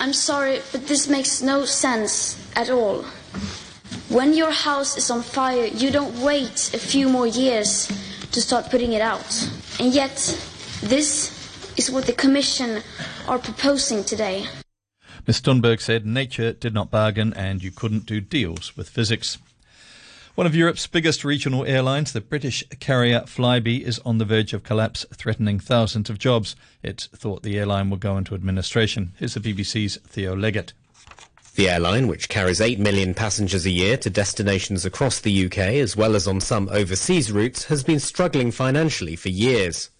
I'm 0.00 0.12
sorry, 0.12 0.60
but 0.72 0.88
this 0.88 1.08
makes 1.08 1.40
no 1.40 1.64
sense 1.64 2.36
at 2.56 2.68
all. 2.68 3.04
When 4.08 4.34
your 4.34 4.50
house 4.50 4.96
is 4.96 5.08
on 5.08 5.22
fire, 5.22 5.66
you 5.66 5.92
don't 5.92 6.18
wait 6.18 6.74
a 6.74 6.78
few 6.78 7.08
more 7.08 7.28
years 7.28 7.86
to 8.32 8.42
start 8.42 8.72
putting 8.72 8.92
it 8.92 9.00
out. 9.00 9.48
And 9.78 9.94
yet, 9.94 10.16
this 10.82 11.33
is 11.76 11.90
what 11.90 12.06
the 12.06 12.12
Commission 12.12 12.82
are 13.26 13.38
proposing 13.38 14.04
today. 14.04 14.46
Ms. 15.26 15.40
Thunberg 15.40 15.80
said 15.80 16.04
nature 16.04 16.52
did 16.52 16.74
not 16.74 16.90
bargain 16.90 17.32
and 17.34 17.62
you 17.62 17.70
couldn't 17.70 18.06
do 18.06 18.20
deals 18.20 18.76
with 18.76 18.88
physics. 18.88 19.38
One 20.34 20.46
of 20.48 20.54
Europe's 20.56 20.88
biggest 20.88 21.24
regional 21.24 21.64
airlines, 21.64 22.12
the 22.12 22.20
British 22.20 22.64
carrier 22.80 23.20
Flybe, 23.20 23.80
is 23.80 24.00
on 24.00 24.18
the 24.18 24.24
verge 24.24 24.52
of 24.52 24.64
collapse, 24.64 25.06
threatening 25.14 25.60
thousands 25.60 26.10
of 26.10 26.18
jobs. 26.18 26.56
It's 26.82 27.06
thought 27.06 27.44
the 27.44 27.56
airline 27.56 27.88
will 27.88 27.98
go 27.98 28.16
into 28.16 28.34
administration. 28.34 29.12
Here's 29.18 29.34
the 29.34 29.40
BBC's 29.40 29.98
Theo 30.08 30.34
Leggett. 30.34 30.72
The 31.54 31.70
airline, 31.70 32.08
which 32.08 32.28
carries 32.28 32.60
8 32.60 32.80
million 32.80 33.14
passengers 33.14 33.64
a 33.64 33.70
year 33.70 33.96
to 33.98 34.10
destinations 34.10 34.84
across 34.84 35.20
the 35.20 35.46
UK 35.46 35.58
as 35.58 35.96
well 35.96 36.16
as 36.16 36.26
on 36.26 36.40
some 36.40 36.68
overseas 36.70 37.30
routes, 37.30 37.66
has 37.66 37.84
been 37.84 38.00
struggling 38.00 38.50
financially 38.50 39.14
for 39.14 39.28
years. 39.28 39.90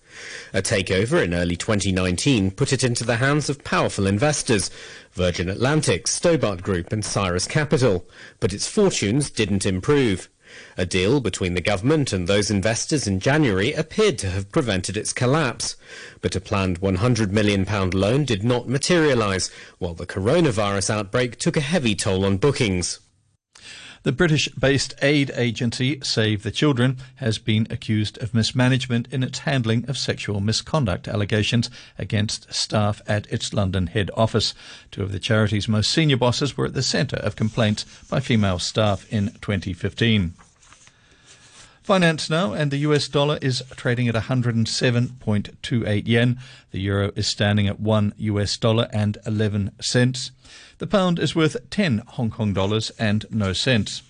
A 0.52 0.62
takeover 0.62 1.22
in 1.22 1.34
early 1.34 1.56
2019 1.56 2.50
put 2.50 2.72
it 2.72 2.84
into 2.84 3.04
the 3.04 3.16
hands 3.16 3.48
of 3.48 3.64
powerful 3.64 4.06
investors, 4.06 4.70
Virgin 5.12 5.48
Atlantic, 5.48 6.06
Stobart 6.06 6.62
Group 6.62 6.92
and 6.92 7.04
Cyrus 7.04 7.46
Capital, 7.46 8.08
but 8.40 8.52
its 8.52 8.66
fortunes 8.66 9.30
didn't 9.30 9.66
improve. 9.66 10.28
A 10.76 10.86
deal 10.86 11.20
between 11.20 11.54
the 11.54 11.60
government 11.60 12.12
and 12.12 12.28
those 12.28 12.50
investors 12.50 13.06
in 13.06 13.18
January 13.18 13.72
appeared 13.72 14.18
to 14.18 14.30
have 14.30 14.52
prevented 14.52 14.96
its 14.96 15.12
collapse, 15.12 15.74
but 16.20 16.36
a 16.36 16.40
planned 16.40 16.80
£100 16.80 17.30
million 17.30 17.64
loan 17.90 18.24
did 18.24 18.44
not 18.44 18.68
materialise, 18.68 19.50
while 19.78 19.94
the 19.94 20.06
coronavirus 20.06 20.90
outbreak 20.90 21.38
took 21.38 21.56
a 21.56 21.60
heavy 21.60 21.94
toll 21.94 22.24
on 22.24 22.36
bookings. 22.36 23.00
The 24.04 24.12
British 24.12 24.50
based 24.50 24.92
aid 25.00 25.32
agency 25.34 25.98
Save 26.02 26.42
the 26.42 26.50
Children 26.50 26.98
has 27.16 27.38
been 27.38 27.66
accused 27.70 28.22
of 28.22 28.34
mismanagement 28.34 29.08
in 29.10 29.22
its 29.22 29.38
handling 29.40 29.88
of 29.88 29.96
sexual 29.96 30.40
misconduct 30.40 31.08
allegations 31.08 31.70
against 31.98 32.52
staff 32.52 33.00
at 33.06 33.26
its 33.32 33.54
London 33.54 33.86
head 33.86 34.10
office. 34.14 34.52
Two 34.90 35.02
of 35.02 35.10
the 35.10 35.18
charity's 35.18 35.68
most 35.68 35.90
senior 35.90 36.18
bosses 36.18 36.54
were 36.54 36.66
at 36.66 36.74
the 36.74 36.82
centre 36.82 37.16
of 37.16 37.34
complaints 37.34 37.86
by 38.10 38.20
female 38.20 38.58
staff 38.58 39.10
in 39.10 39.28
2015. 39.40 40.34
Finance 41.84 42.28
now, 42.30 42.54
and 42.54 42.70
the 42.70 42.78
US 42.78 43.08
dollar 43.08 43.38
is 43.42 43.62
trading 43.76 44.08
at 44.08 44.14
107.28 44.14 46.08
yen. 46.08 46.38
The 46.70 46.80
euro 46.80 47.12
is 47.14 47.26
standing 47.26 47.68
at 47.68 47.78
1 47.78 48.14
US 48.16 48.56
dollar 48.56 48.88
and 48.90 49.18
11 49.26 49.72
cents. 49.82 50.30
The 50.78 50.86
pound 50.86 51.18
is 51.18 51.36
worth 51.36 51.58
10 51.68 51.98
Hong 52.06 52.30
Kong 52.30 52.54
dollars 52.54 52.88
and 52.98 53.26
no 53.30 53.52
cents. 53.52 54.00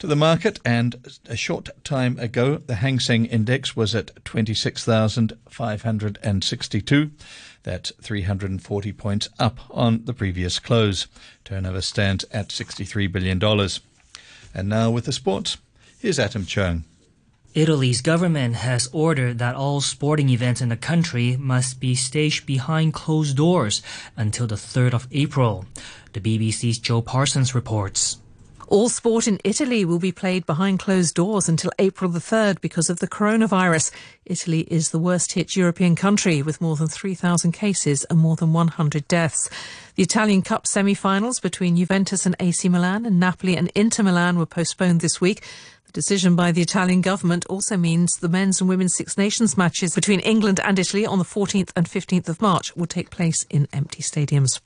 To 0.00 0.08
the 0.08 0.16
market, 0.16 0.58
and 0.64 0.96
a 1.26 1.36
short 1.36 1.68
time 1.84 2.18
ago, 2.18 2.56
the 2.56 2.74
Hang 2.76 2.98
Seng 2.98 3.26
Index 3.26 3.76
was 3.76 3.94
at 3.94 4.24
26,562. 4.24 7.10
That's 7.62 7.92
340 8.02 8.92
points 8.94 9.28
up 9.38 9.60
on 9.70 10.04
the 10.04 10.14
previous 10.14 10.58
close. 10.58 11.06
Turnover 11.44 11.80
stands 11.80 12.24
at 12.32 12.48
$63 12.48 13.12
billion. 13.12 13.40
And 14.52 14.68
now 14.68 14.90
with 14.90 15.04
the 15.04 15.12
sports, 15.12 15.56
here's 16.00 16.18
Adam 16.18 16.44
Chung. 16.44 16.84
Italy's 17.52 18.00
government 18.00 18.54
has 18.54 18.88
ordered 18.92 19.38
that 19.38 19.56
all 19.56 19.80
sporting 19.80 20.28
events 20.28 20.60
in 20.60 20.68
the 20.68 20.76
country 20.76 21.36
must 21.36 21.80
be 21.80 21.94
staged 21.94 22.46
behind 22.46 22.94
closed 22.94 23.36
doors 23.36 23.82
until 24.16 24.46
the 24.46 24.54
3rd 24.54 24.94
of 24.94 25.08
April. 25.10 25.64
The 26.12 26.20
BBC's 26.20 26.78
Joe 26.78 27.02
Parsons 27.02 27.54
reports. 27.54 28.18
All 28.70 28.88
sport 28.88 29.26
in 29.26 29.40
Italy 29.42 29.84
will 29.84 29.98
be 29.98 30.12
played 30.12 30.46
behind 30.46 30.78
closed 30.78 31.16
doors 31.16 31.48
until 31.48 31.72
April 31.80 32.08
the 32.08 32.20
3rd 32.20 32.60
because 32.60 32.88
of 32.88 33.00
the 33.00 33.08
coronavirus. 33.08 33.90
Italy 34.24 34.60
is 34.70 34.90
the 34.90 34.98
worst 35.00 35.32
hit 35.32 35.56
European 35.56 35.96
country 35.96 36.40
with 36.40 36.60
more 36.60 36.76
than 36.76 36.86
3,000 36.86 37.50
cases 37.50 38.04
and 38.04 38.20
more 38.20 38.36
than 38.36 38.52
100 38.52 39.08
deaths. 39.08 39.50
The 39.96 40.04
Italian 40.04 40.42
Cup 40.42 40.68
semi-finals 40.68 41.40
between 41.40 41.76
Juventus 41.76 42.24
and 42.26 42.36
AC 42.38 42.68
Milan 42.68 43.06
and 43.06 43.18
Napoli 43.18 43.56
and 43.56 43.72
Inter 43.74 44.04
Milan 44.04 44.38
were 44.38 44.46
postponed 44.46 45.00
this 45.00 45.20
week. 45.20 45.42
The 45.86 45.92
decision 45.92 46.36
by 46.36 46.52
the 46.52 46.62
Italian 46.62 47.00
government 47.00 47.44
also 47.46 47.76
means 47.76 48.12
the 48.20 48.28
men's 48.28 48.60
and 48.60 48.68
women's 48.68 48.94
Six 48.94 49.18
Nations 49.18 49.58
matches 49.58 49.96
between 49.96 50.20
England 50.20 50.60
and 50.62 50.78
Italy 50.78 51.04
on 51.04 51.18
the 51.18 51.24
14th 51.24 51.72
and 51.74 51.86
15th 51.86 52.28
of 52.28 52.40
March 52.40 52.76
will 52.76 52.86
take 52.86 53.10
place 53.10 53.44
in 53.50 53.66
empty 53.72 54.00
stadiums. 54.00 54.60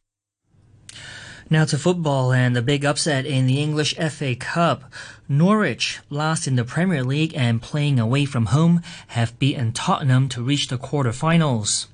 Now 1.51 1.67
to 1.67 1.77
football 1.77 2.33
and 2.33 2.57
the 2.57 2.63
big 2.63 2.87
upset 2.87 3.27
in 3.27 3.47
the 3.47 3.61
English 3.61 3.95
FA 3.97 4.35
Cup. 4.35 4.91
Norwich, 5.29 6.01
last 6.09 6.47
in 6.47 6.57
the 6.57 6.65
Premier 6.65 7.05
League 7.05 7.35
and 7.37 7.61
playing 7.61 8.01
away 8.01 8.25
from 8.25 8.47
home, 8.47 8.81
have 9.09 9.39
beaten 9.39 9.73
Tottenham 9.73 10.31
to 10.31 10.43
reach 10.43 10.69
the 10.69 10.79
quarter-finals. 10.79 11.89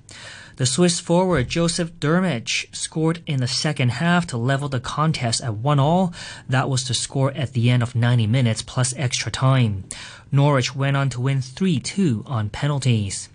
The 0.54 0.66
Swiss 0.66 1.00
forward 1.00 1.48
Joseph 1.48 1.92
Drmic 1.94 2.72
scored 2.74 3.22
in 3.26 3.40
the 3.40 3.48
second 3.48 3.92
half 3.92 4.24
to 4.28 4.36
level 4.36 4.68
the 4.68 4.78
contest 4.78 5.40
at 5.40 5.54
1 5.54 5.80
all. 5.80 6.12
That 6.48 6.68
was 6.68 6.86
the 6.86 6.94
score 6.94 7.32
at 7.32 7.52
the 7.52 7.70
end 7.70 7.82
of 7.82 7.96
90 7.96 8.28
minutes 8.28 8.62
plus 8.62 8.94
extra 8.96 9.32
time. 9.32 9.84
Norwich 10.30 10.76
went 10.76 10.96
on 10.96 11.08
to 11.08 11.20
win 11.20 11.38
3-2 11.38 12.22
on 12.30 12.50
penalties. 12.50 13.29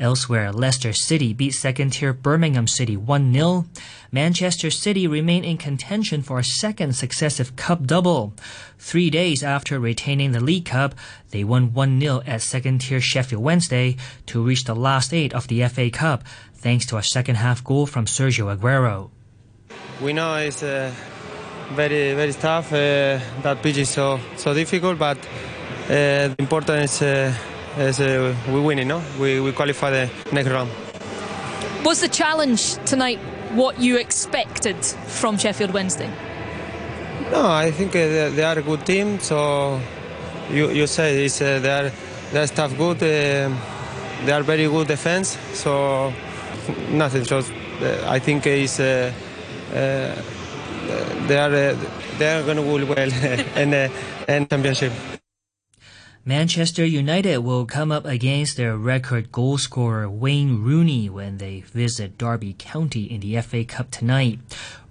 Elsewhere, 0.00 0.50
Leicester 0.50 0.94
City 0.94 1.34
beat 1.34 1.50
second 1.50 1.90
tier 1.90 2.14
Birmingham 2.14 2.66
City 2.66 2.96
1 2.96 3.34
0. 3.34 3.66
Manchester 4.10 4.70
City 4.70 5.06
remain 5.06 5.44
in 5.44 5.58
contention 5.58 6.22
for 6.22 6.38
a 6.38 6.44
second 6.44 6.94
successive 6.94 7.54
cup 7.54 7.86
double. 7.86 8.32
Three 8.78 9.10
days 9.10 9.42
after 9.42 9.78
retaining 9.78 10.32
the 10.32 10.40
League 10.40 10.64
Cup, 10.64 10.94
they 11.32 11.44
won 11.44 11.74
1 11.74 12.00
0 12.00 12.22
at 12.26 12.40
second 12.40 12.80
tier 12.80 13.02
Sheffield 13.02 13.42
Wednesday 13.42 13.98
to 14.24 14.42
reach 14.42 14.64
the 14.64 14.74
last 14.74 15.12
eight 15.12 15.34
of 15.34 15.48
the 15.48 15.68
FA 15.68 15.90
Cup, 15.90 16.24
thanks 16.54 16.86
to 16.86 16.96
a 16.96 17.02
second 17.02 17.34
half 17.34 17.62
goal 17.62 17.84
from 17.84 18.06
Sergio 18.06 18.56
Aguero. 18.56 19.10
We 20.00 20.14
know 20.14 20.34
it's 20.36 20.62
uh, 20.62 20.90
very, 21.74 22.14
very 22.14 22.32
tough. 22.32 22.72
Uh, 22.72 23.20
that 23.42 23.58
pitch 23.62 23.76
is 23.76 23.90
so, 23.90 24.18
so 24.36 24.54
difficult, 24.54 24.98
but 24.98 25.18
uh, 25.18 26.28
the 26.28 26.36
important 26.38 26.84
is 26.84 27.02
uh, 27.02 27.34
is 27.78 28.00
uh, 28.00 28.34
we 28.48 28.60
win 28.60 28.78
it, 28.78 28.86
no? 28.86 29.02
We, 29.18 29.40
we 29.40 29.52
qualify 29.52 29.90
the 29.90 30.10
next 30.32 30.48
round. 30.48 30.70
Was 31.84 32.00
the 32.00 32.08
challenge 32.08 32.74
tonight 32.84 33.18
what 33.54 33.80
you 33.80 33.96
expected 33.96 34.76
from 34.84 35.38
Sheffield 35.38 35.72
Wednesday? 35.72 36.10
No, 37.32 37.48
I 37.48 37.70
think 37.70 37.90
uh, 37.90 38.30
they 38.30 38.42
are 38.42 38.58
a 38.58 38.62
good 38.62 38.84
team. 38.84 39.18
So 39.20 39.80
you 40.50 40.70
you 40.70 40.86
say 40.86 41.24
it's, 41.24 41.40
uh, 41.40 41.58
they 41.60 41.70
are 41.70 41.92
they 42.32 42.40
are 42.40 42.46
stuff 42.46 42.76
good. 42.76 42.96
Uh, 42.96 43.50
they 44.24 44.32
are 44.32 44.42
very 44.42 44.66
good 44.66 44.88
defense. 44.88 45.38
So 45.54 46.12
nothing. 46.90 47.24
Just 47.24 47.52
uh, 47.52 48.04
I 48.08 48.18
think 48.18 48.46
it's 48.46 48.80
uh, 48.80 49.12
they 51.28 51.38
are 51.38 51.74
they 52.18 52.34
are 52.34 52.42
going 52.42 52.56
to 52.56 52.78
do 52.78 52.86
well 52.86 53.12
in 53.56 53.70
the 53.70 53.90
in 54.28 54.46
championship. 54.48 55.19
Manchester 56.24 56.84
United 56.84 57.38
will 57.38 57.64
come 57.64 57.90
up 57.90 58.04
against 58.04 58.58
their 58.58 58.76
record 58.76 59.32
goal 59.32 59.56
scorer 59.56 60.08
Wayne 60.08 60.62
Rooney 60.62 61.08
when 61.08 61.38
they 61.38 61.60
visit 61.60 62.18
Derby 62.18 62.54
County 62.58 63.04
in 63.04 63.20
the 63.20 63.40
FA 63.40 63.64
Cup 63.64 63.90
tonight. 63.90 64.38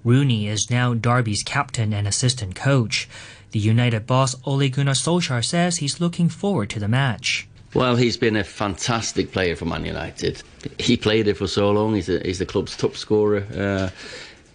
Rooney 0.04 0.48
is 0.48 0.72
now 0.72 0.96
Derby's 0.96 1.44
captain 1.44 1.94
and 1.94 2.08
assistant 2.08 2.56
coach. 2.56 3.08
The 3.52 3.60
United 3.60 4.08
boss 4.08 4.36
Ole 4.44 4.70
Gunnar 4.70 4.94
Solskjaer 4.94 5.46
says 5.46 5.78
he's 5.78 6.02
looking 6.02 6.30
forward 6.30 6.72
to 6.72 6.80
the 6.80 6.88
match. 6.88 7.48
Well, 7.76 7.96
he's 7.96 8.18
been 8.18 8.36
a 8.36 8.44
fantastic 8.44 9.32
player 9.32 9.56
for 9.56 9.66
Man 9.66 9.86
United. 9.86 10.42
He 10.80 10.98
played 10.98 11.28
it 11.28 11.38
for 11.38 11.46
so 11.46 11.70
long. 11.70 11.94
He's, 11.94 12.10
a, 12.10 12.20
he's 12.26 12.40
the 12.40 12.48
club's 12.48 12.76
top 12.76 12.96
scorer. 12.96 13.46
Uh, 13.56 13.90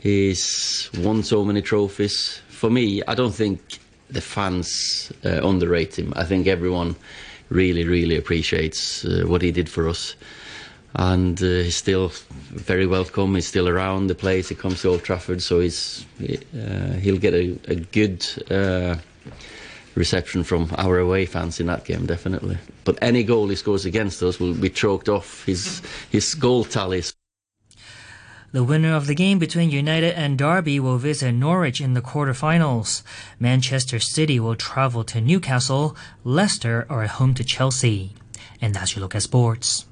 he's 0.01 0.91
won 0.99 1.23
so 1.23 1.45
many 1.45 1.63
trophies. 1.63 2.41
For 2.49 2.69
me, 2.69 3.01
I 3.07 3.15
don't 3.15 3.35
think 3.35 3.79
the 4.11 4.21
fans 4.21 5.13
uh, 5.25 5.47
underrate 5.47 5.99
him. 5.99 6.13
I 6.17 6.25
think 6.25 6.47
everyone 6.47 6.97
really, 7.49 7.85
really 7.85 8.17
appreciates 8.17 9.05
uh, 9.05 9.25
what 9.27 9.43
he 9.43 9.51
did 9.51 9.69
for 9.69 9.89
us. 9.89 10.17
And 10.97 11.41
uh, 11.43 11.65
he's 11.65 11.77
still 11.77 12.13
very 12.51 12.87
welcome. 12.87 13.35
He's 13.35 13.49
still 13.49 13.69
around 13.69 14.07
the 14.07 14.15
place. 14.15 14.49
He 14.49 14.55
comes 14.55 14.83
to 14.83 14.91
Old 14.91 15.03
Trafford, 15.03 15.43
so 15.43 15.59
he's 15.61 16.07
uh, 16.21 16.93
he'll 17.01 17.19
get 17.19 17.35
a, 17.35 17.59
a 17.67 17.75
good 17.75 18.25
uh, 18.49 18.95
reception 19.97 20.45
from 20.45 20.71
our 20.79 20.99
away 20.99 21.27
fans 21.27 21.59
in 21.59 21.67
that 21.67 21.85
game, 21.85 22.07
definitely. 22.07 22.59
But 22.85 22.99
any 23.03 23.25
goal 23.25 23.49
he 23.49 23.57
scores 23.57 23.85
against 23.85 24.23
us 24.23 24.39
will 24.39 24.55
be 24.55 24.71
chalked 24.71 25.09
off 25.09 25.45
his 25.47 25.83
his 26.11 26.33
goal 26.37 26.65
tallies. 26.65 27.13
The 28.55 28.63
winner 28.63 28.95
of 28.95 29.09
the 29.09 29.17
game 29.17 29.41
between 29.41 29.73
United 29.73 30.15
and 30.15 30.39
Derby 30.39 30.79
will 30.79 30.97
visit 30.97 31.33
Norwich 31.33 31.81
in 31.81 31.95
the 31.95 32.01
quarterfinals. 32.01 33.03
Manchester 33.41 33.99
City 33.99 34.39
will 34.39 34.55
travel 34.55 35.03
to 35.03 35.21
Newcastle. 35.21 35.97
Leicester 36.23 36.87
are 36.89 37.03
at 37.03 37.19
home 37.19 37.35
to 37.35 37.43
Chelsea. 37.43 38.13
And 38.61 38.73
that's 38.73 38.95
your 38.95 39.03
look 39.03 39.17
at 39.17 39.23
sports. 39.23 39.87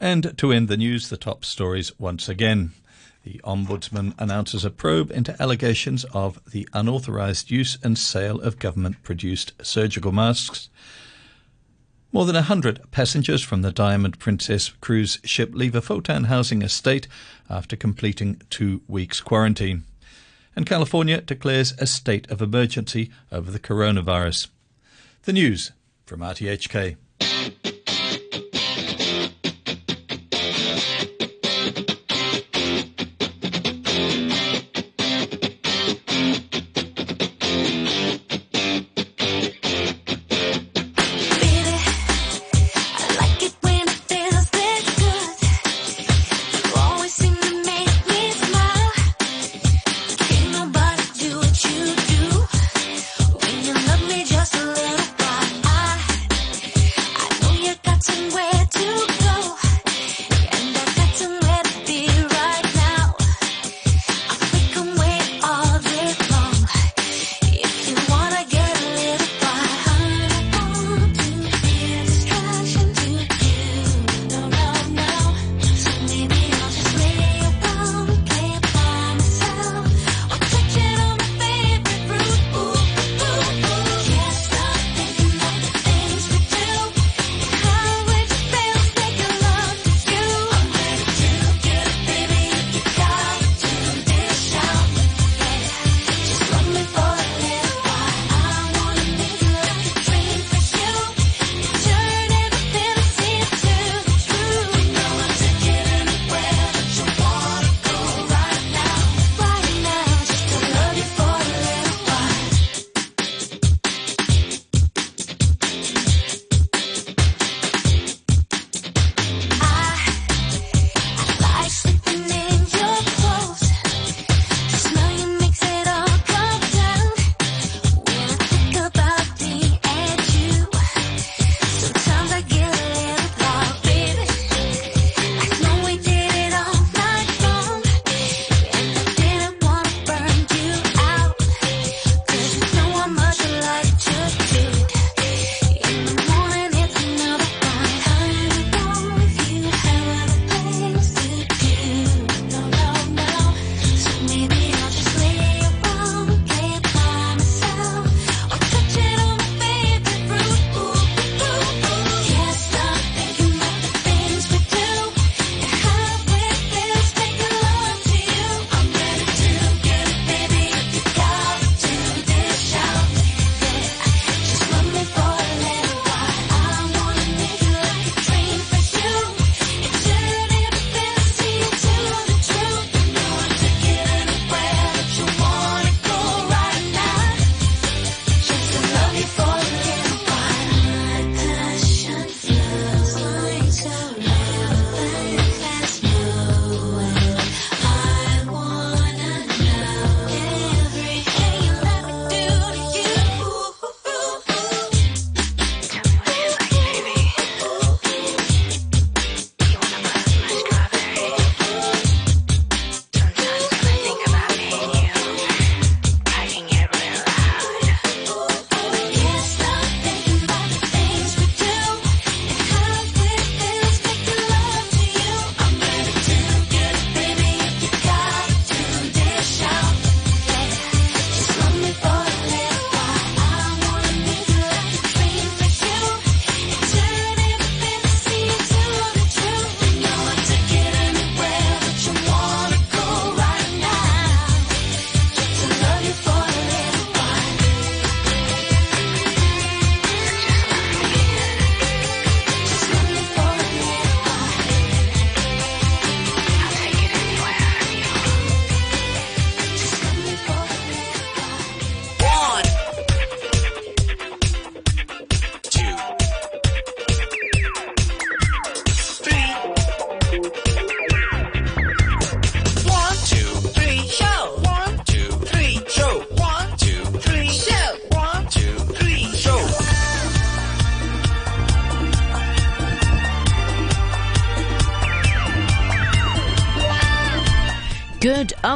And 0.00 0.36
to 0.36 0.50
end 0.50 0.66
the 0.66 0.76
news, 0.76 1.10
the 1.10 1.16
top 1.16 1.44
stories 1.44 1.92
once 1.96 2.28
again. 2.28 2.72
The 3.22 3.40
Ombudsman 3.44 4.14
announces 4.18 4.64
a 4.64 4.70
probe 4.70 5.12
into 5.12 5.40
allegations 5.40 6.02
of 6.06 6.40
the 6.50 6.68
unauthorised 6.72 7.52
use 7.52 7.78
and 7.84 7.96
sale 7.96 8.40
of 8.40 8.58
government 8.58 9.04
produced 9.04 9.52
surgical 9.62 10.10
masks. 10.10 10.70
More 12.14 12.26
than 12.26 12.34
100 12.34 12.90
passengers 12.90 13.42
from 13.42 13.62
the 13.62 13.72
Diamond 13.72 14.18
Princess 14.18 14.68
cruise 14.82 15.18
ship 15.24 15.54
leave 15.54 15.74
a 15.74 15.80
Fo-Tan 15.80 16.24
housing 16.24 16.60
estate 16.60 17.08
after 17.48 17.74
completing 17.74 18.42
two 18.50 18.82
weeks 18.86 19.22
quarantine. 19.22 19.84
And 20.54 20.66
California 20.66 21.22
declares 21.22 21.72
a 21.78 21.86
state 21.86 22.30
of 22.30 22.42
emergency 22.42 23.10
over 23.32 23.50
the 23.50 23.58
coronavirus. 23.58 24.48
The 25.22 25.32
news 25.32 25.72
from 26.04 26.20
RTHK. 26.20 26.96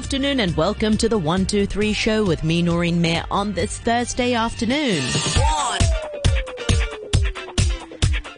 Afternoon 0.06 0.38
and 0.38 0.56
welcome 0.56 0.96
to 0.96 1.08
the 1.08 1.18
123 1.18 1.92
show 1.92 2.24
with 2.24 2.44
me, 2.44 2.62
Noreen 2.62 3.00
Mayer, 3.00 3.24
on 3.28 3.52
this 3.54 3.80
Thursday 3.80 4.34
afternoon. 4.34 5.02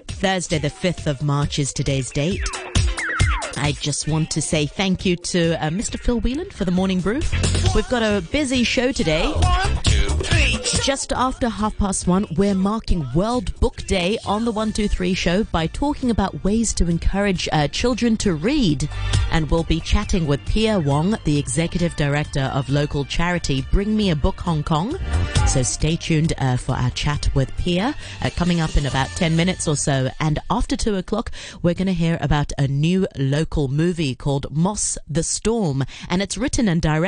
Thursday, 0.07 0.57
the 0.57 0.70
5th 0.70 1.07
of 1.07 1.22
March 1.22 1.59
is 1.59 1.74
today's 1.74 2.11
date. 2.11 2.40
I 3.59 3.72
just 3.83 4.09
want 4.09 4.31
to 4.31 4.40
say 4.40 4.64
thank 4.64 5.04
you 5.04 5.14
to 5.16 5.62
uh, 5.62 5.68
Mr. 5.68 6.00
Phil 6.00 6.20
Whelan 6.20 6.48
for 6.48 6.64
the 6.64 6.70
morning 6.70 7.00
brew. 7.00 7.20
We've 7.74 7.88
got 7.90 8.02
a 8.02 8.22
busy 8.33 8.64
show 8.64 8.90
today. 8.90 9.31
Just 10.68 11.12
after 11.12 11.48
half 11.48 11.76
past 11.78 12.07
one, 12.07 12.26
we're 12.37 12.54
marking 12.54 13.07
World 13.14 13.59
Book 13.59 13.76
Day 13.87 14.18
on 14.26 14.44
the 14.44 14.52
123 14.52 15.14
show 15.14 15.44
by 15.44 15.66
talking 15.66 16.11
about 16.11 16.44
ways 16.44 16.74
to 16.74 16.88
encourage 16.88 17.48
uh, 17.52 17.68
children 17.68 18.16
to 18.18 18.35
read. 18.35 18.88
And 19.31 19.50
we'll 19.50 19.64
be 19.64 19.81
chatting 19.81 20.26
with 20.26 20.44
Pierre 20.46 20.81
Wong, 20.81 21.16
the 21.24 21.38
executive 21.38 21.96
director 21.96 22.50
of 22.54 22.68
local 22.68 23.04
charity 23.04 23.64
Bring 23.70 23.96
Me 23.96 24.11
a 24.11 24.16
Book 24.16 24.40
Hong 24.40 24.62
Kong. 24.62 24.98
So 25.46 25.62
stay 25.62 25.96
tuned 25.96 26.35
uh, 26.38 26.59
for 26.59 26.72
our 26.72 26.90
chat 26.90 27.35
with 27.35 27.54
Pierre 27.57 27.94
uh, 28.22 28.31
coming 28.37 28.61
up 28.61 28.76
in 28.76 28.85
about 28.85 29.09
10 29.09 29.37
minutes 29.37 29.66
or 29.66 29.76
so. 29.76 30.11
And 30.20 30.38
after 30.50 30.76
two 30.76 30.96
o'clock, 30.96 31.31
we're 31.62 31.74
going 31.74 31.87
to 31.87 31.94
hear 31.94 32.18
about 32.20 32.52
a 32.59 32.68
new 32.68 33.07
local 33.16 33.68
movie 33.68 34.14
called 34.14 34.54
Moss 34.54 34.98
the 35.09 35.22
Storm. 35.22 35.85
And 36.09 36.20
it's 36.20 36.37
written 36.37 36.68
and 36.68 36.83
directed 36.83 36.98